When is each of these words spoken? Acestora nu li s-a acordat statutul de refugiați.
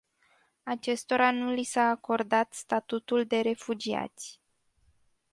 Acestora 0.63 1.31
nu 1.31 1.51
li 1.51 1.63
s-a 1.63 1.81
acordat 1.81 2.53
statutul 2.53 3.25
de 3.25 3.39
refugiați. 3.41 4.41